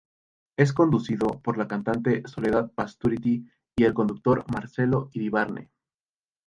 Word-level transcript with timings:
Es 0.57 0.73
conducido 0.73 1.27
por 1.43 1.59
la 1.59 1.67
cantante 1.67 2.23
Soledad 2.27 2.71
Pastorutti 2.73 3.45
y 3.75 3.83
el 3.83 3.93
conductor 3.93 4.43
Marcelo 4.51 5.11
Iribarne. 5.13 5.69